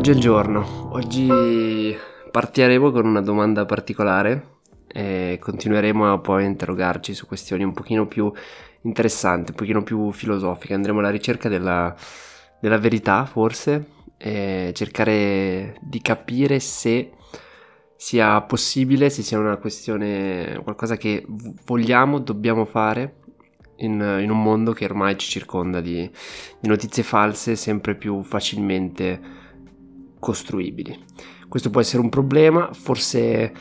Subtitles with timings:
[0.00, 1.94] Oggi è il giorno, oggi
[2.30, 8.32] partiremo con una domanda particolare e continueremo a poi interrogarci su questioni un pochino più
[8.80, 11.94] interessanti, un pochino più filosofiche, andremo alla ricerca della,
[12.62, 17.10] della verità forse e cercare di capire se
[17.94, 21.26] sia possibile, se sia una questione, qualcosa che
[21.66, 23.16] vogliamo, dobbiamo fare
[23.80, 26.10] in, in un mondo che ormai ci circonda di,
[26.58, 29.40] di notizie false sempre più facilmente
[30.20, 30.96] costruibili.
[31.48, 33.52] Questo può essere un problema, forse,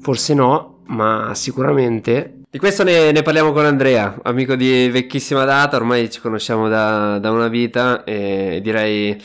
[0.00, 5.76] forse no, ma sicuramente di questo ne, ne, parliamo con Andrea, amico di vecchissima data,
[5.76, 9.16] ormai ci conosciamo da, da, una vita e direi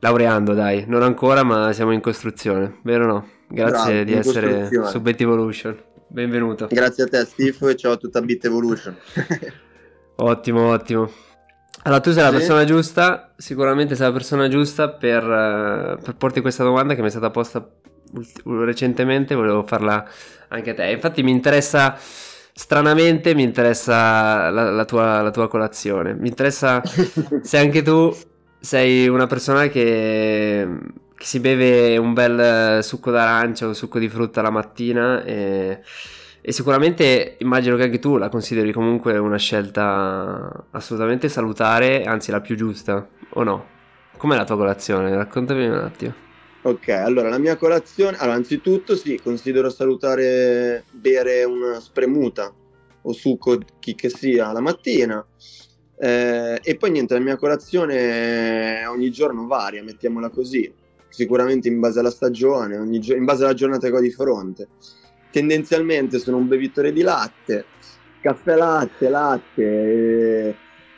[0.00, 3.28] laureando dai, non ancora ma siamo in costruzione, vero o no?
[3.48, 5.82] Grazie Bravo, di essere su Bit Evolution.
[6.08, 6.66] Benvenuto.
[6.70, 8.94] Grazie a te, Steve, e ciao a tutta Bit Evolution.
[10.16, 11.10] ottimo, ottimo.
[11.84, 16.40] Allora, tu sei la persona giusta, sicuramente sei la persona giusta per, uh, per porti
[16.40, 17.68] questa domanda che mi è stata posta
[18.44, 20.06] recentemente, volevo farla
[20.48, 20.90] anche a te.
[20.90, 21.96] Infatti mi interessa,
[22.52, 26.82] stranamente mi interessa la, la, tua, la tua colazione, mi interessa
[27.42, 28.14] se anche tu
[28.60, 30.68] sei una persona che
[31.18, 32.38] si beve un bel
[32.78, 35.80] eh, succo d'arancia o succo di frutta la mattina e,
[36.42, 42.40] e, sicuramente immagino che anche tu la consideri comunque una scelta assolutamente salutare, anzi la
[42.40, 43.66] più giusta, o no?
[44.16, 45.14] Com'è la tua colazione?
[45.14, 46.14] Raccontami un attimo.
[46.62, 52.52] Ok, allora la mia colazione, allora anzitutto sì, considero salutare bere una spremuta
[53.02, 55.24] o succo chi che sia la mattina.
[55.98, 60.72] Eh, e poi niente, la mia colazione ogni giorno varia, mettiamola così
[61.12, 64.68] sicuramente in base alla stagione, ogni, in base alla giornata che ho di fronte.
[65.32, 67.64] Tendenzialmente sono un bevitore di latte,
[68.20, 70.54] caffè latte, latte, eh,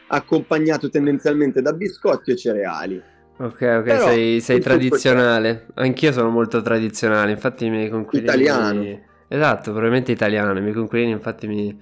[0.08, 3.02] accompagnato tendenzialmente da biscotti e cereali.
[3.36, 5.66] Ok, ok, Però, sei, sei tradizionale.
[5.74, 8.28] Anch'io sono molto tradizionale, infatti i miei conquilini...
[8.28, 9.00] Italiano.
[9.26, 10.56] Esatto, probabilmente italiano.
[10.56, 11.76] I miei conquilini infatti mi,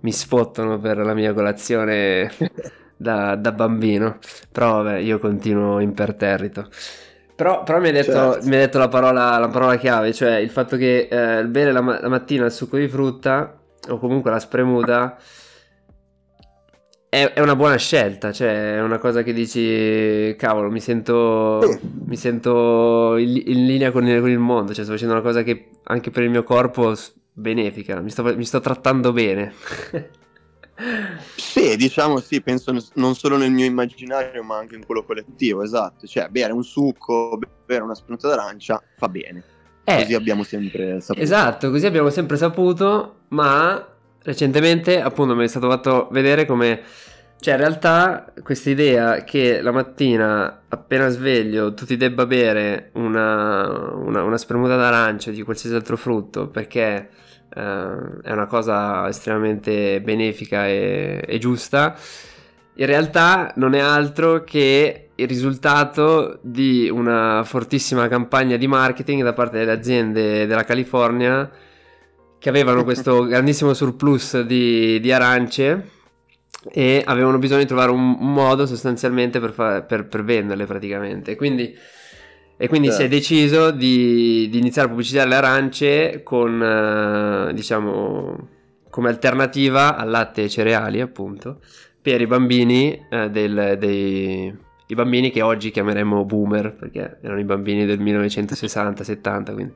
[0.00, 2.30] mi sfottano per la mia colazione
[2.96, 4.18] da, da bambino.
[4.50, 6.68] Però vabbè, io continuo imperterrito.
[7.36, 8.46] Però, però mi, hai detto, certo.
[8.46, 11.80] mi, hai detto, la parola, la parola chiave, cioè il fatto che eh, bere la,
[11.80, 15.18] la, mattina il succo di frutta o comunque la spremuta
[17.10, 21.60] è, è, una buona scelta, cioè è una cosa che dici, cavolo, mi sento,
[22.06, 25.42] mi sento in, in, linea con il, con il, mondo, cioè sto facendo una cosa
[25.42, 26.94] che anche per il mio corpo
[27.32, 29.52] benefica, mi sto, mi sto trattando bene.
[31.36, 36.06] Sì, diciamo sì, penso non solo nel mio immaginario, ma anche in quello collettivo, esatto.
[36.06, 39.42] Cioè, bere un succo, bere una spunta d'arancia fa bene.
[39.84, 41.24] Eh, così abbiamo sempre saputo.
[41.24, 46.82] Esatto, così abbiamo sempre saputo, ma recentemente appunto mi è stato fatto vedere come...
[47.38, 53.92] Cioè, in realtà questa idea che la mattina appena sveglio tu ti debba bere una,
[53.92, 57.10] una, una spremuta d'arancia o di qualsiasi altro frutto perché
[57.54, 61.96] Uh, è una cosa estremamente benefica e, e, giusta.
[62.74, 69.32] In realtà non è altro che il risultato di una fortissima campagna di marketing da
[69.32, 71.50] parte delle aziende della California
[72.38, 75.90] che avevano questo grandissimo surplus di, di, arance
[76.70, 81.36] e avevano bisogno di trovare un, un modo sostanzialmente per, fa- per, per venderle praticamente.
[81.36, 81.74] Quindi
[82.58, 83.02] e quindi certo.
[83.02, 88.48] si è deciso di, di, iniziare a pubblicizzare le arance con, eh, diciamo,
[88.88, 91.60] come alternativa al latte e cereali, appunto,
[92.00, 94.56] per i bambini eh, del, dei,
[94.86, 99.74] i bambini che oggi chiameremo boomer, perché erano i bambini del 1960-70, quindi,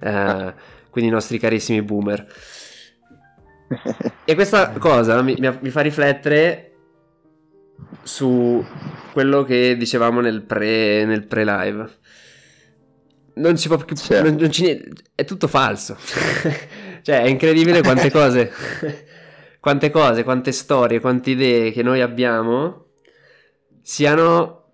[0.00, 0.54] eh,
[0.88, 2.26] quindi i nostri carissimi boomer.
[4.24, 6.70] E questa cosa mi, mi, fa riflettere
[8.02, 8.64] su
[9.12, 12.02] quello che dicevamo nel pre, nel pre-live
[13.34, 13.96] non si può più.
[13.96, 14.28] Certo.
[14.28, 14.82] Non, non ci,
[15.14, 15.96] è tutto falso.
[17.02, 18.50] cioè, è incredibile quante cose.
[19.60, 22.88] quante cose, quante storie, quante idee che noi abbiamo
[23.80, 24.64] siano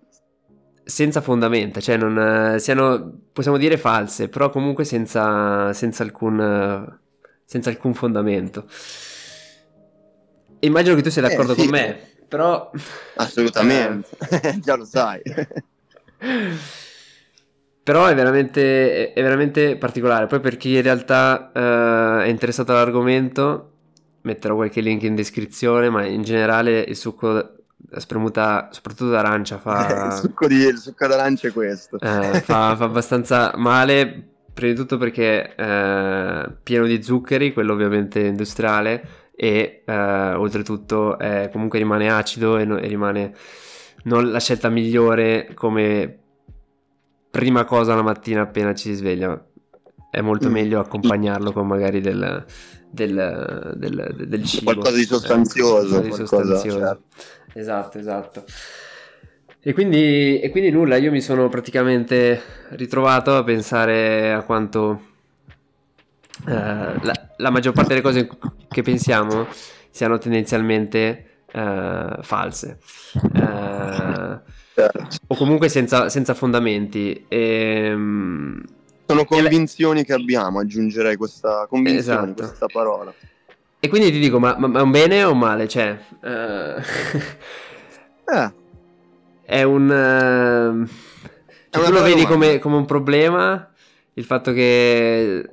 [0.83, 6.99] senza fondamenta, cioè non siano, possiamo dire false, però comunque senza, senza, alcun,
[7.45, 8.65] senza alcun fondamento.
[10.59, 11.61] Immagino che tu sia d'accordo eh, sì.
[11.61, 12.69] con me, però...
[13.15, 14.09] Assolutamente,
[14.61, 15.21] già lo sai.
[17.83, 20.27] Però è veramente, è veramente particolare.
[20.27, 23.71] Poi per chi in realtà uh, è interessato all'argomento,
[24.21, 27.55] metterò qualche link in descrizione, ma in generale il succo
[27.97, 30.09] spremuta, soprattutto d'arancia, fa...
[30.13, 31.99] il, succo di, il succo d'arancia è questo.
[31.99, 37.73] Eh, fa, fa, abbastanza male, prima di tutto perché è eh, pieno di zuccheri, quello
[37.73, 41.17] ovviamente industriale, e eh, oltretutto
[41.51, 43.33] comunque rimane acido e, no, e rimane
[44.03, 46.20] non la scelta migliore come
[47.31, 49.43] prima cosa la mattina appena ci si sveglia.
[50.09, 50.51] È molto mm.
[50.51, 52.45] meglio accompagnarlo con magari del,
[52.89, 54.73] del, del, del cibo.
[54.73, 55.97] Qualcosa di sostanzioso.
[55.97, 56.79] Eh, qualcosa di sostanzioso.
[56.79, 57.01] Certo.
[57.53, 58.45] Esatto, esatto.
[59.63, 65.09] E quindi, e quindi nulla, io mi sono praticamente ritrovato a pensare a quanto
[66.47, 68.27] eh, la, la, maggior parte delle cose
[68.67, 69.45] che pensiamo
[69.91, 72.79] siano tendenzialmente eh, false.
[73.35, 74.39] Eh,
[75.27, 77.25] o comunque senza, senza fondamenti.
[77.27, 78.63] Ehm,
[79.05, 82.43] Sono convinzioni che abbiamo, aggiungerei questa convinzione, esatto.
[82.43, 83.13] questa parola.
[83.83, 85.67] E quindi ti dico, ma, ma, ma, è un bene o un male?
[85.67, 86.81] Cioè, uh...
[88.31, 88.53] eh.
[89.43, 89.83] È un...
[89.83, 90.87] Uh...
[91.69, 93.69] Cioè, tu lo vedi come, come, un problema?
[94.13, 95.49] Il fatto che...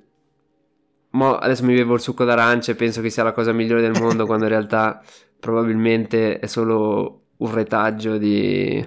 [1.11, 3.99] Mo adesso mi bevo il succo d'arancia e penso che sia la cosa migliore del
[3.99, 5.03] mondo quando in realtà
[5.41, 8.87] probabilmente è solo un retaggio di,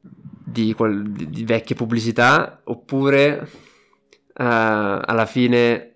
[0.00, 3.48] di, di, di vecchie pubblicità oppure
[4.26, 5.94] uh, alla fine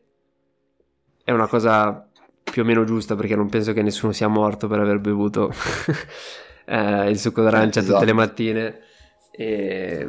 [1.24, 2.06] è una cosa
[2.42, 5.52] più o meno giusta perché non penso che nessuno sia morto per aver bevuto
[6.66, 7.94] uh, il succo d'arancia esatto.
[7.94, 8.80] tutte le mattine
[9.30, 10.08] e,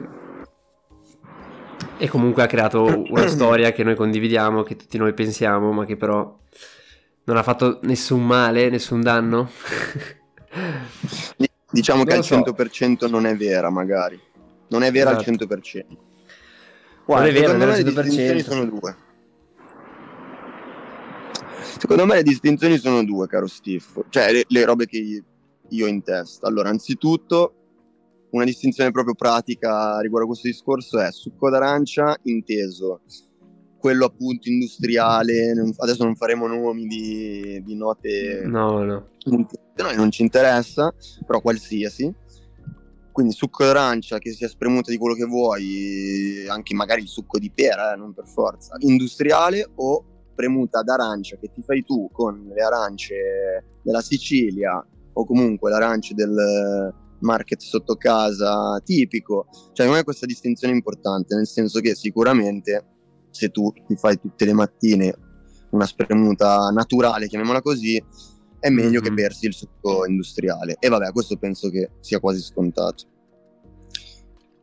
[1.98, 5.96] e comunque ha creato una storia che noi condividiamo, che tutti noi pensiamo, ma che
[5.96, 6.38] però
[7.26, 9.50] non ha fatto nessun male, nessun danno.
[11.72, 12.38] Diciamo non che al so.
[12.38, 14.20] 100% non è vera, magari.
[14.68, 15.30] Non è vera esatto.
[15.30, 15.86] al 100%.
[17.06, 18.96] Guarda, non è vera, me le distinzioni sono due.
[21.80, 23.84] Secondo me le distinzioni sono due, caro Steve.
[24.10, 25.24] Cioè, le, le robe che
[25.68, 26.48] io ho in testa.
[26.48, 27.56] Allora, anzitutto,
[28.30, 33.02] una distinzione proprio pratica riguardo a questo discorso è succo d'arancia inteso
[33.84, 39.10] quello appunto industriale, adesso non faremo nomi di, di note, no, no.
[39.76, 40.94] Noi non ci interessa,
[41.26, 42.14] però qualsiasi.
[43.12, 47.52] Quindi succo d'arancia che sia spremuta di quello che vuoi, anche magari il succo di
[47.52, 50.04] pera, eh, non per forza, industriale o
[50.34, 53.16] premuta d'arancia che ti fai tu con le arance
[53.84, 54.84] della Sicilia
[55.14, 59.48] o comunque l'arance del market sotto casa tipico.
[59.74, 62.86] Cioè, non è questa distinzione importante, nel senso che sicuramente
[63.30, 65.14] se tu ti fai tutte le mattine
[65.72, 68.04] una spremuta naturale, chiamiamola così,
[68.64, 69.02] è meglio mm-hmm.
[69.02, 70.78] che bersi il succo industriale.
[70.80, 73.04] E vabbè, questo penso che sia quasi scontato.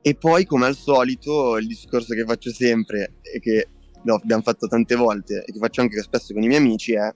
[0.00, 3.68] E poi, come al solito, il discorso che faccio sempre e che
[4.04, 7.14] no, abbiamo fatto tante volte e che faccio anche spesso con i miei amici è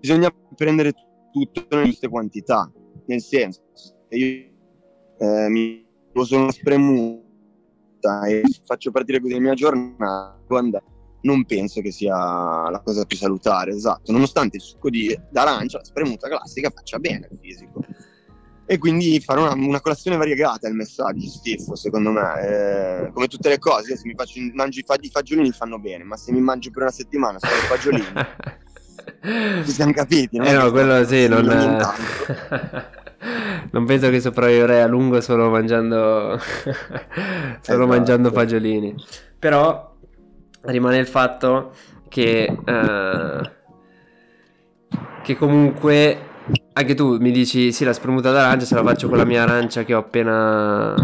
[0.00, 0.92] bisogna prendere
[1.32, 2.72] tutto nelle giuste quantità.
[3.06, 4.50] Nel senso, se io
[5.18, 10.38] eh, mi uso una spremuta e faccio partire così la mia giornata,
[11.24, 15.84] non penso che sia la cosa più salutare, esatto, nonostante il succo di d'arancia, la
[15.84, 17.80] spremuta classica, faccia bene al fisico.
[18.66, 22.40] E quindi fare una, una colazione variegata è il messaggio, Stifo, secondo me.
[22.40, 26.02] Eh, come tutte le cose, se mi faccio, mangio i, fag- i fagiolini fanno bene,
[26.04, 28.12] ma se mi mangio per una settimana solo i fagiolini,
[29.66, 30.44] ci siamo capiti, no?
[30.44, 31.44] Eh no, quello sì, non...
[33.70, 37.86] Non penso che sopravvivrei a lungo solo mangiando solo esatto.
[37.86, 38.94] mangiando fagiolini
[39.44, 39.93] però
[40.66, 41.72] rimane il fatto
[42.08, 43.50] che uh,
[45.22, 46.32] che comunque
[46.74, 49.84] anche tu mi dici sì la spremuta d'arancia se la faccio con la mia arancia
[49.84, 50.94] che ho appena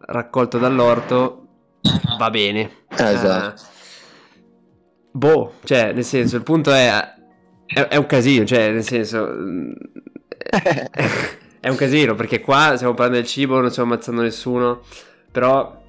[0.00, 1.46] raccolto dall'orto
[2.18, 3.62] va bene eh, esatto.
[3.62, 7.16] Uh, boh cioè nel senso il punto è
[7.66, 9.28] è, è un casino cioè nel senso
[11.60, 14.82] è un casino perché qua stiamo parlando del cibo, non stiamo ammazzando nessuno,
[15.30, 15.82] però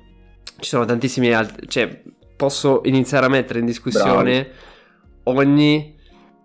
[0.59, 2.01] ci sono tantissimi altri, cioè
[2.39, 4.49] posso iniziare a mettere in discussione
[5.23, 5.93] ogni,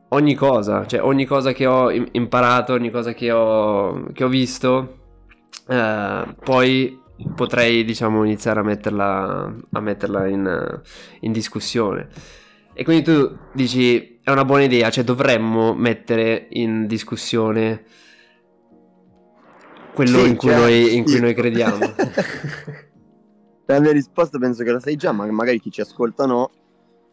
[0.09, 4.99] ogni, cosa, cioè ogni cosa che ho imparato, ogni cosa che ho, che ho visto,
[5.69, 7.01] eh, poi
[7.37, 10.83] potrei diciamo iniziare a metterla, a metterla in,
[11.21, 12.09] in discussione.
[12.73, 17.85] E quindi tu dici è una buona idea, cioè dovremmo mettere in discussione
[19.95, 21.79] quello sì, in, cui cioè, noi, in, cui noi, crediamo.
[23.67, 26.51] La mia risposta penso che la sai già, ma magari chi ci ascolta no.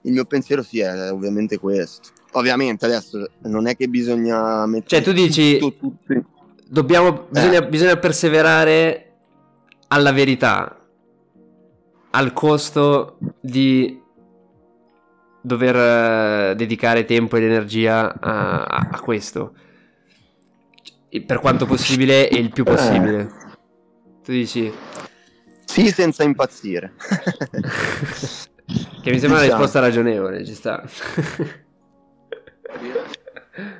[0.03, 2.09] Il mio pensiero sì è ovviamente questo.
[2.33, 4.87] Ovviamente adesso non è che bisogna mettere...
[4.87, 5.57] Cioè tu dici...
[5.57, 6.25] Tutto, tutto.
[6.67, 7.67] Dobbiamo, bisogna, eh.
[7.67, 9.11] bisogna perseverare
[9.89, 10.79] alla verità,
[12.11, 14.01] al costo di
[15.41, 19.53] dover uh, dedicare tempo ed energia a, a, a, questo.
[21.25, 23.29] Per quanto possibile e il più possibile.
[24.23, 24.71] Tu dici?
[25.71, 26.91] Sì, senza impazzire.
[29.01, 30.83] che mi sembra una risposta ragionevole, ci sta.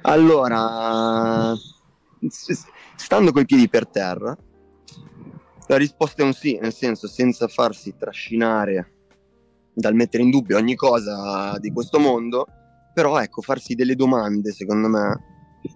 [0.03, 1.53] allora,
[2.95, 4.33] stando coi piedi per terra,
[5.67, 8.93] La risposta è un sì, nel senso senza farsi trascinare
[9.73, 12.45] dal mettere in dubbio ogni cosa di questo mondo,
[12.93, 15.23] però ecco, farsi delle domande secondo me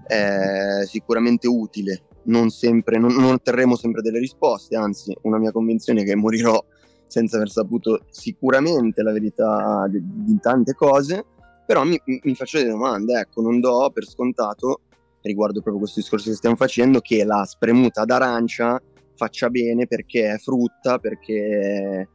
[0.08, 2.04] è sicuramente utile.
[2.25, 6.63] Non, sempre, non, non otterremo sempre delle risposte, anzi, una mia convinzione è che morirò
[7.08, 11.24] senza aver saputo sicuramente la verità di, di tante cose,
[11.65, 14.82] però mi, mi, faccio delle domande, ecco, non do per scontato,
[15.22, 18.82] riguardo proprio questo discorso che stiamo facendo, che la spremuta d'arancia
[19.15, 22.10] faccia bene perché è frutta, perché,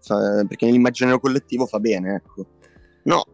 [0.00, 2.46] fa, perché nell'immaginario collettivo fa bene, ecco.
[3.04, 3.24] No,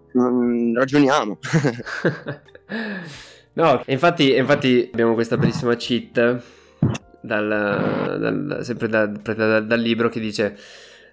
[0.74, 1.38] ragioniamo.
[3.60, 6.42] no, infatti, infatti abbiamo questa bellissima cheat
[7.20, 10.58] dal, dal, sempre da, da, dal libro che dice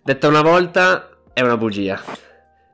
[0.04, 2.02] detta una volta è una bugia,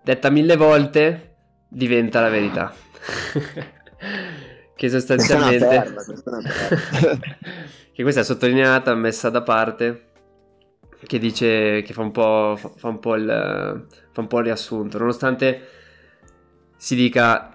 [0.02, 1.36] detta mille volte
[1.68, 2.74] diventa la verità.
[4.76, 5.94] che sostanzialmente...
[7.94, 10.06] Che questa è sottolineata, messa da parte,
[11.06, 14.98] che dice che fa un po', fa un po', il, fa un po il riassunto,
[14.98, 15.62] nonostante
[16.76, 17.53] si dica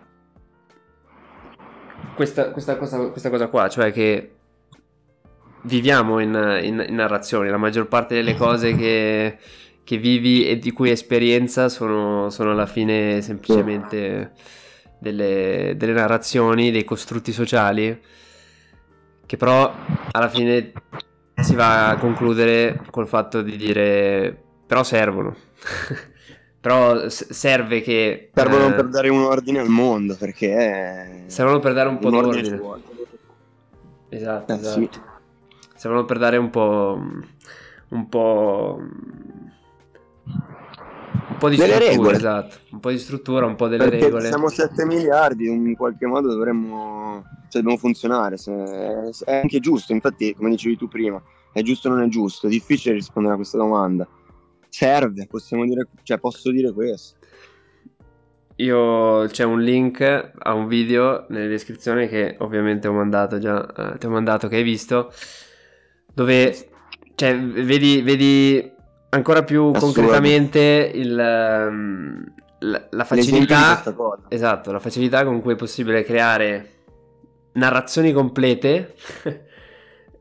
[2.18, 4.32] questa, questa, cosa, questa cosa qua, cioè che
[5.62, 6.34] viviamo in,
[6.64, 9.38] in, in, narrazioni, la maggior parte delle cose che,
[9.84, 14.32] che vivi e di cui esperienza sono, sono alla fine semplicemente
[14.98, 17.96] delle, delle, narrazioni, dei costrutti sociali,
[19.24, 19.72] che però
[20.10, 20.72] alla fine
[21.40, 25.36] si va a concludere col fatto di dire però servono.
[26.60, 28.30] però serve che...
[28.34, 31.24] Servono eh, per dare un ordine al mondo, perché...
[31.26, 32.60] Servono per dare un po' un di ordine.
[34.08, 34.80] Esatto, eh, esatto.
[34.80, 34.90] Sì.
[35.74, 37.00] Servono per dare un po'...
[37.88, 38.80] un po'
[41.28, 42.16] un po' di delle struttura, regole.
[42.16, 44.26] esatto, un po' di struttura, un po' delle Perché regole.
[44.26, 50.50] Siamo 7 miliardi, in qualche modo dovremmo, cioè dobbiamo funzionare, è anche giusto, infatti come
[50.50, 51.22] dicevi tu prima,
[51.52, 54.06] è giusto o non è giusto, è difficile rispondere a questa domanda.
[54.68, 57.16] Serve, possiamo dire, cioè posso dire questo.
[58.56, 60.00] Io c'è un link
[60.36, 64.56] a un video nella descrizione che ovviamente ho mandato già, eh, ti ho mandato che
[64.56, 65.12] hai visto,
[66.12, 66.68] dove
[67.14, 68.72] cioè, vedi, vedi
[69.10, 72.24] ancora più concretamente il, um,
[72.60, 73.82] la, la, facilità
[74.28, 76.70] esatto, la facilità con cui è possibile creare
[77.52, 78.94] narrazioni complete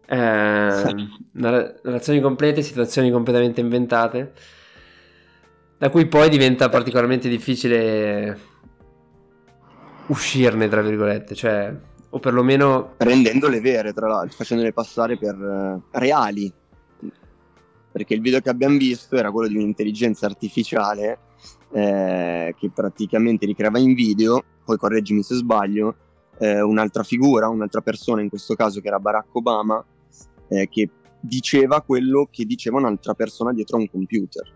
[0.07, 0.93] eh,
[1.33, 4.33] narrazioni complete situazioni completamente inventate
[5.77, 8.39] da cui poi diventa particolarmente difficile
[10.07, 11.75] uscirne tra virgolette cioè
[12.09, 16.51] o perlomeno rendendole vere tra l'altro facendole passare per uh, reali.
[17.91, 21.19] Perché il video che abbiamo visto era quello di un'intelligenza artificiale
[21.71, 25.95] eh, che praticamente ricreava in video, poi correggimi se sbaglio,
[26.37, 29.83] eh, un'altra figura, un'altra persona, in questo caso che era Barack Obama,
[30.49, 30.89] eh, che
[31.19, 34.55] diceva quello che diceva un'altra persona dietro a un computer.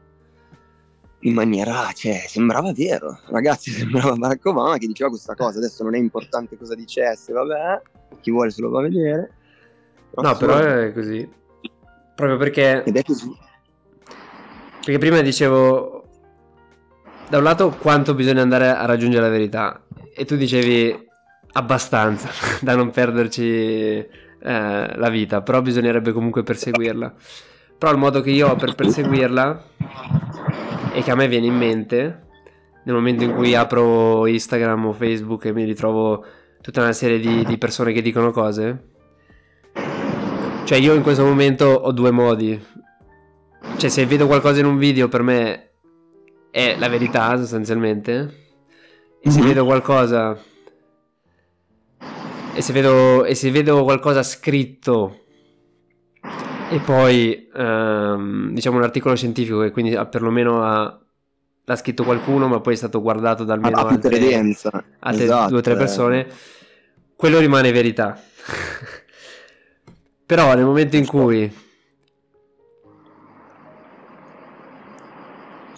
[1.24, 5.60] In maniera, cioè, sembrava vero, ragazzi, sembrava Barack Obama che diceva questa cosa.
[5.60, 7.82] Adesso non è importante cosa dicesse, vabbè,
[8.22, 9.32] chi vuole se lo va a vedere.
[10.16, 11.30] no, però è così.
[12.16, 12.84] Proprio perché...
[12.84, 13.32] Ed è così.
[14.84, 16.02] Perché prima dicevo,
[17.30, 21.08] da un lato quanto bisogna andare a raggiungere la verità e tu dicevi
[21.54, 22.30] abbastanza
[22.62, 24.06] da non perderci
[24.42, 27.14] eh, la vita, però bisognerebbe comunque perseguirla.
[27.78, 29.64] Però il modo che io ho per perseguirla
[30.94, 32.28] e che a me viene in mente
[32.84, 36.24] nel momento in cui apro Instagram o Facebook e mi ritrovo
[36.62, 38.90] tutta una serie di, di persone che dicono cose
[40.72, 42.58] cioè io in questo momento ho due modi.
[43.76, 45.72] Cioè se vedo qualcosa in un video per me
[46.50, 48.36] è la verità sostanzialmente.
[49.22, 49.48] E se mm-hmm.
[49.50, 50.40] vedo qualcosa...
[52.62, 55.22] E se vedo, e se vedo qualcosa scritto
[56.70, 61.02] e poi um, diciamo un articolo scientifico che quindi perlomeno ha,
[61.64, 64.16] l'ha scritto qualcuno ma poi è stato guardato da almeno altre,
[65.00, 66.28] altre esatto, due o tre persone
[67.16, 68.22] quello rimane verità.
[70.28, 71.52] Però nel momento in cui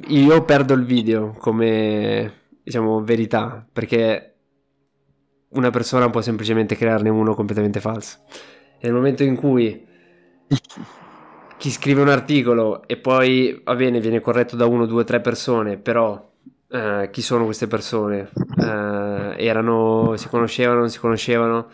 [0.07, 4.32] io perdo il video come diciamo verità perché
[5.53, 8.19] una persona può semplicemente crearne uno completamente falso.
[8.79, 9.85] E nel momento in cui
[11.57, 15.77] chi scrive un articolo e poi va bene, viene corretto da uno, due, tre persone,
[15.77, 16.31] però
[16.69, 18.29] eh, chi sono queste persone?
[18.59, 21.67] Eh, erano, si conoscevano, non si conoscevano?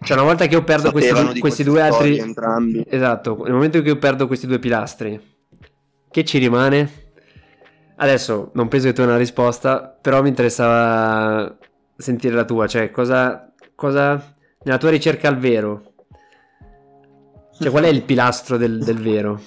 [0.00, 2.18] Cioè, una volta che io perdo questi, questi due altri.
[2.18, 2.84] Entrambi.
[2.88, 5.20] Esatto, nel momento in cui io perdo questi due pilastri,
[6.10, 7.06] che ci rimane?
[7.96, 11.56] Adesso non penso che tu hai una risposta, però mi interessava
[11.98, 15.94] sentire la tua, cioè cosa, cosa nella tua ricerca al vero,
[17.58, 19.40] Cioè, qual è il pilastro del, del vero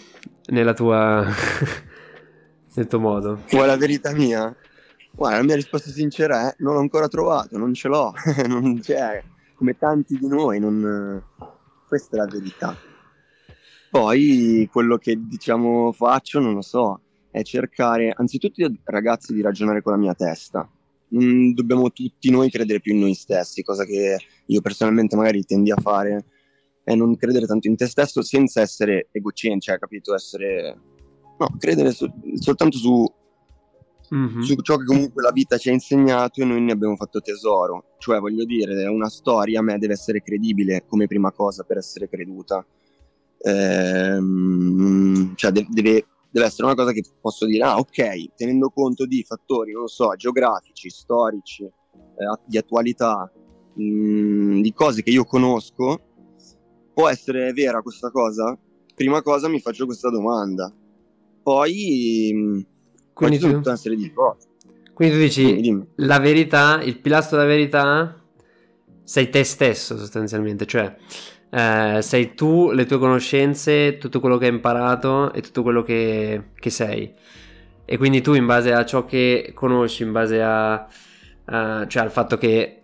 [0.48, 1.26] nella tua...
[2.76, 3.42] nel tuo modo?
[3.46, 4.54] È la verità mia?
[5.14, 8.14] Guarda, la mia risposta sincera è non l'ho ancora trovato, non ce l'ho,
[8.48, 9.24] non c'è,
[9.56, 11.24] come tanti di noi, non...
[11.88, 12.76] questa è la verità.
[13.90, 19.94] Poi quello che diciamo faccio, non lo so, è cercare anzitutto ragazzi di ragionare con
[19.94, 20.70] la mia testa.
[21.12, 25.72] Non dobbiamo tutti noi credere più in noi stessi, cosa che io personalmente magari tendi
[25.72, 26.26] a fare,
[26.84, 30.14] è non credere tanto in te stesso senza essere egocentrico, cioè, capito?
[30.16, 30.80] Essere...
[31.38, 33.06] No, credere so- soltanto su
[34.14, 34.42] mm-hmm.
[34.42, 37.96] su ciò che comunque la vita ci ha insegnato e noi ne abbiamo fatto tesoro.
[37.98, 42.10] Cioè, voglio dire, una storia a me deve essere credibile come prima cosa per essere
[42.10, 42.66] creduta.
[43.44, 49.06] Ehm, cioè, de- deve, deve, essere una cosa che posso dire, ah, ok, tenendo conto
[49.06, 53.32] di fattori, non so, geografici, storici, eh, di attualità,
[53.74, 56.00] mh, mm, di cose che io conosco,
[56.94, 58.58] può essere vera questa cosa?
[58.96, 60.74] Prima cosa mi faccio questa domanda.
[61.44, 62.60] Poi mh, mm,
[63.14, 64.48] quindi tu, tutta una serie di cose.
[64.94, 65.88] Quindi tu dici dimmi, dimmi.
[65.96, 68.16] la verità, il pilastro della verità
[69.04, 70.96] sei te stesso sostanzialmente, cioè
[71.52, 76.52] eh, sei tu, le tue conoscenze, tutto quello che hai imparato e tutto quello che,
[76.56, 77.14] che sei.
[77.86, 80.88] E quindi tu in base a ciò che conosci, in base a,
[81.46, 82.78] a cioè al fatto che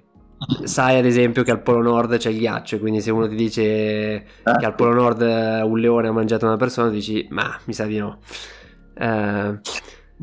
[0.63, 4.25] sai ad esempio che al Polo Nord c'è il ghiaccio, quindi se uno ti dice
[4.55, 4.75] che al.
[4.75, 8.19] Polo Nord un leone ha mangiato una persona, dici ma mi sa di no.
[8.95, 9.59] Eh,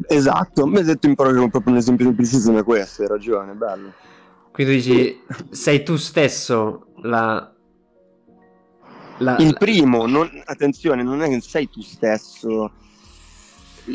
[0.09, 3.55] Esatto, mi hai detto in proprio, proprio un esempio di preciso come questo, hai ragione,
[3.55, 3.93] bello.
[4.51, 7.54] Quindi dici, sei tu stesso la...
[9.19, 12.73] la il primo, non, attenzione, non è che sei tu stesso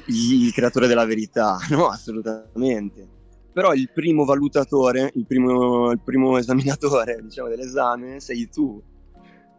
[0.05, 3.17] il creatore della verità, no, assolutamente.
[3.51, 8.81] Però il primo valutatore, il primo, il primo esaminatore, diciamo, dell'esame sei tu.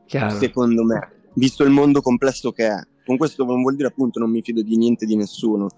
[0.06, 0.38] Chiaro.
[0.38, 2.80] Secondo me, visto il mondo complesso che è.
[3.04, 5.68] Con questo non vuol dire appunto non mi fido di niente di nessuno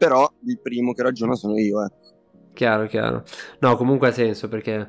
[0.00, 1.84] però il primo che ragiona sono io.
[1.84, 1.90] Eh.
[2.54, 3.22] Chiaro, chiaro.
[3.58, 4.88] No, comunque ha senso perché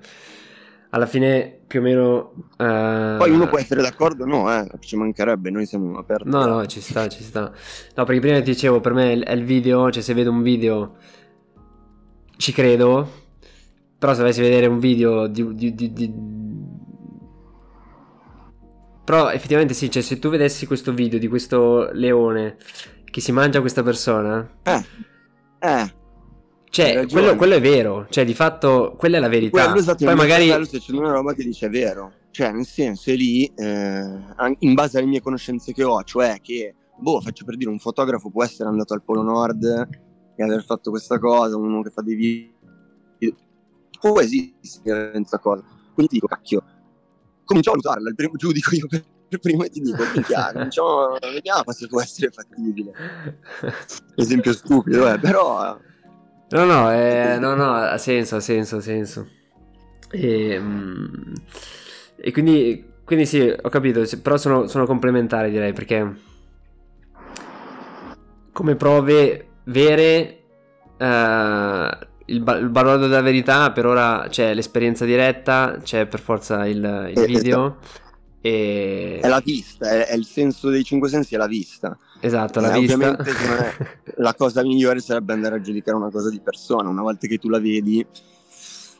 [0.91, 2.33] alla fine più o meno...
[2.57, 3.17] Uh...
[3.17, 6.29] Poi uno può essere d'accordo, no, eh, ci mancherebbe, noi siamo aperti.
[6.29, 7.51] No, no, ci sta, ci sta.
[7.95, 10.95] No, perché prima ti dicevo, per me è il video, cioè se vedo un video
[12.37, 13.09] ci credo,
[13.97, 16.13] però se dovessi vedere un video di, di, di, di...
[19.05, 22.57] Però effettivamente sì, cioè se tu vedessi questo video di questo leone
[23.05, 24.57] che si mangia questa persona.
[24.63, 24.85] Eh.
[25.59, 25.93] Eh.
[26.71, 28.07] Cioè, quello, quello, è vero.
[28.09, 29.61] Cioè, di fatto, quella è la verità.
[29.61, 30.47] Quello esatto, Poi magari...
[30.65, 32.13] Se c'è una roba che dice è vero.
[32.31, 36.73] Cioè, nel senso, è lì, eh, in base alle mie conoscenze che ho, cioè che,
[36.97, 39.65] boh, faccio per dire, un fotografo può essere andato al Polo Nord
[40.33, 43.35] e aver fatto questa cosa, uno che fa dei video.
[43.99, 45.65] Può esistere questa cosa.
[45.93, 46.63] Quindi dico, cacchio,
[47.43, 51.87] cominciamo a valutarla, il primo giudico io per prima ti dico, chiaro, diciamo, vediamo se
[51.87, 52.93] può essere fattibile.
[54.15, 55.77] Esempio stupido, eh, però...
[56.51, 59.27] No, no, eh, no, no, ha senso, ha senso, ha senso.
[60.11, 61.33] E, mm,
[62.17, 66.13] e quindi, quindi sì, ho capito, però sono, sono complementari direi, perché
[68.51, 70.37] come prove vere...
[70.99, 76.65] Uh, il, ba- il barodo della verità per ora c'è l'esperienza diretta, c'è per forza
[76.65, 78.09] il, il eh, video esatto.
[78.41, 79.19] E...
[79.21, 81.97] È la vista, è, è, il senso dei cinque sensi, è la vista.
[82.19, 82.95] Esatto, la eh, vista.
[82.95, 83.33] Ovviamente
[84.17, 87.49] la cosa migliore sarebbe andare a giudicare una cosa di persona, una volta che tu
[87.49, 88.05] la vedi,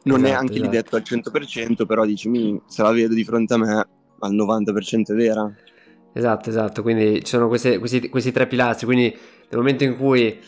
[0.04, 0.70] non esatto, è anche esatto.
[0.70, 3.88] lì detto al 100%, però dici, se la vedo di fronte a me,
[4.20, 5.52] al 90% è vera.
[6.14, 10.40] Esatto, esatto, quindi ci sono queste, questi, questi tre pilastri, quindi nel momento in cui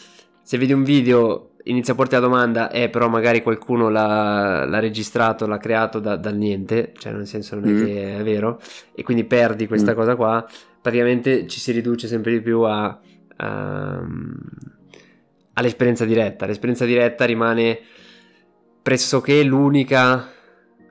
[0.42, 4.80] se vedi un video inizia a porti la domanda, eh, però magari qualcuno l'ha, l'ha
[4.80, 7.86] registrato, l'ha creato da, dal niente, cioè nel senso non è mm.
[7.86, 8.60] che è vero,
[8.94, 9.96] e quindi perdi questa mm.
[9.96, 10.46] cosa qua,
[10.82, 13.00] praticamente ci si riduce sempre di più a,
[13.38, 14.06] a,
[15.54, 16.46] all'esperienza diretta.
[16.46, 17.80] L'esperienza diretta rimane
[18.82, 20.30] pressoché l'unica,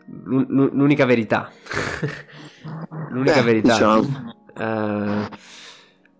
[0.07, 1.51] l'unica verità.
[3.11, 3.73] l'unica Beh, verità.
[3.73, 4.35] Diciamo.
[4.55, 5.27] Uh,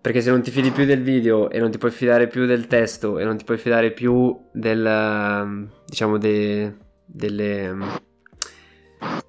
[0.03, 2.67] perché se non ti fidi più del video e non ti puoi fidare più del
[2.67, 7.73] testo e non ti puoi fidare più del, ehm, diciamo, de, delle,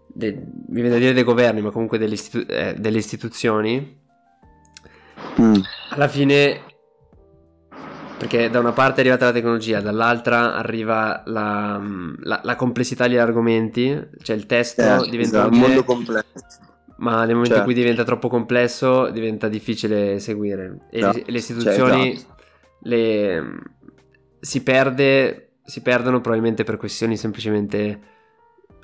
[0.09, 4.01] de, mi viene da dire dei governi, ma comunque delle, istitu- eh, delle istituzioni,
[5.41, 5.55] mm.
[5.91, 6.61] alla fine,
[8.19, 11.81] perché da una parte è arrivata la tecnologia, dall'altra arriva la,
[12.23, 16.64] la, la complessità degli argomenti, cioè il testo eh, diventa esatto, un mondo complesso
[16.97, 17.59] ma nel momento certo.
[17.59, 21.13] in cui diventa troppo complesso diventa difficile seguire e no.
[21.13, 22.35] le, le, istituzioni certo.
[22.83, 23.43] le,
[24.41, 28.13] si, perde, si perdono probabilmente per questioni semplicemente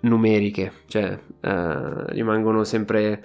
[0.02, 3.24] numeriche, cioè uh, rimangono sempre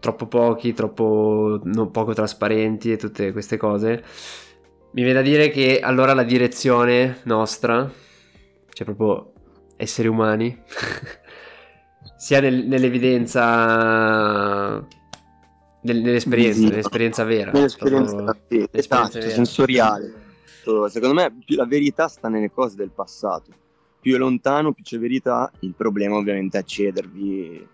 [0.00, 4.02] troppo pochi, troppo non, poco trasparenti e tutte queste cose.
[4.92, 7.90] Mi viene da dire che allora la direzione nostra,
[8.70, 9.32] cioè proprio
[9.76, 10.60] esseri umani,
[12.22, 14.80] sia nel, nell'evidenza
[15.80, 17.50] nell'esperienza, nell'esperienza vera.
[17.50, 19.32] Nell'esperienza, proprio, sì, nell'esperienza esatto, vera.
[19.32, 20.14] sensoriale.
[20.86, 23.50] Secondo me la verità sta nelle cose del passato.
[24.00, 25.50] Più è lontano, più c'è verità.
[25.60, 27.66] Il problema ovviamente è accedervi.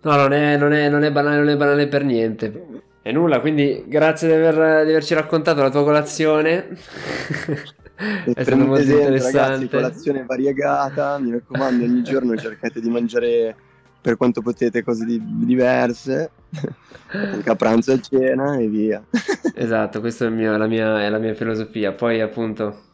[0.00, 2.66] No, non è, non è, non è banale, non è banale per niente.
[3.02, 6.68] È nulla, quindi grazie di, aver, di averci raccontato la tua colazione.
[7.98, 9.40] è stato molto esempio, interessante.
[9.40, 13.56] Ragazzi, colazione variegata, mi raccomando, ogni giorno cercate di mangiare
[14.00, 16.30] per quanto potete cose di- diverse,
[17.10, 19.04] anche a pranzo e a cena e via.
[19.54, 21.92] esatto, questa è, è, la mia, è la mia filosofia.
[21.92, 22.86] Poi appunto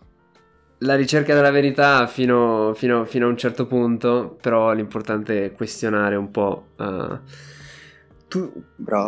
[0.78, 6.16] la ricerca della verità fino, fino, fino, a un certo punto, però l'importante è questionare
[6.16, 6.68] un po'.
[6.76, 7.18] Uh,
[8.28, 8.52] tu,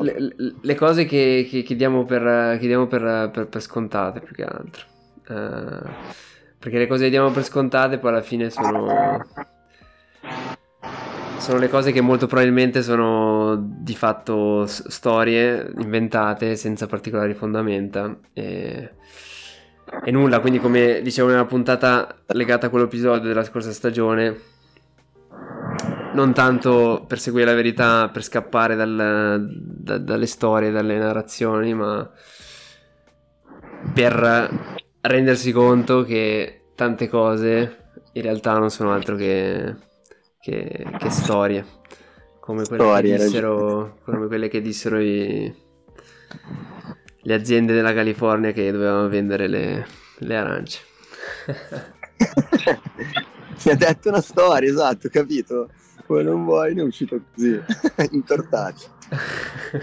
[0.02, 4.34] le, le, cose che, che, che diamo, per, che diamo per, per, per, scontate più
[4.34, 4.84] che altro.
[5.28, 5.88] Uh,
[6.58, 9.24] perché le cose che diamo per scontate poi alla fine sono
[11.46, 18.18] sono le cose che molto probabilmente sono di fatto s- storie inventate senza particolari fondamenta
[18.32, 18.90] e...
[20.04, 24.36] e, nulla, quindi come dicevo nella puntata legata a quell'episodio della scorsa stagione,
[26.14, 32.10] non tanto per seguire la verità, per scappare dal, da, dalle storie, dalle narrazioni, ma
[33.94, 34.75] per
[35.06, 39.74] rendersi conto che tante cose in realtà non sono altro che
[40.46, 41.66] che, che storie.
[42.38, 45.52] Come quelle, storie, che dissero, come quelle che dissero i,
[47.22, 49.84] le aziende della California che dovevano vendere le,
[50.18, 50.80] le arance.
[53.64, 55.70] Mi ha detto una storia, esatto, capito?
[56.06, 57.60] Poi non vuoi, ne è uscito così,
[58.12, 58.94] intortato.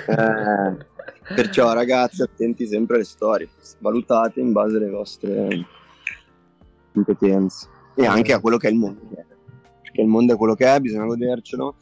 [0.08, 0.78] Eh,
[1.36, 5.66] perciò ragazzi, attenti sempre alle storie, valutate in base alle vostre
[6.92, 9.02] competenze e anche a quello che è il mondo
[9.94, 11.76] perché il mondo è quello che è, bisogna godercelo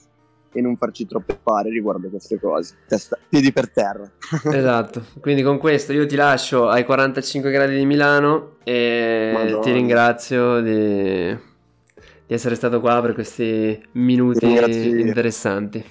[0.51, 2.75] e non farci troppe pare riguardo queste cose.
[2.86, 4.12] Testa, piedi per terra.
[4.51, 9.60] esatto, quindi con questo io ti lascio ai 45 gradi di Milano e Madonna.
[9.60, 15.84] ti ringrazio di, di, essere stato qua per questi minuti interessanti.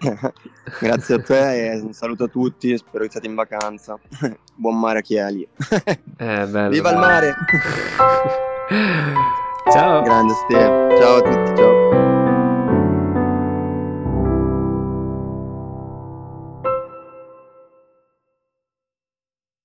[0.80, 3.98] Grazie a te e un saluto a tutti, spero che siate in vacanza.
[4.54, 5.46] Buon mare a chi è lì.
[6.16, 7.02] eh, bello, Viva bello.
[7.02, 7.34] il mare!
[9.72, 10.02] Ciao.
[10.02, 10.96] Grande Steve.
[10.98, 12.27] Ciao a tutti, ciao.